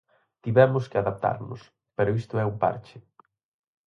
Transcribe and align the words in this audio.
Tivemos 0.43 0.83
que 0.89 0.97
adaptarnos, 0.99 1.61
pero 1.95 2.15
isto 2.21 2.35
é 2.43 2.45
un 2.51 2.55
parche. 2.63 2.97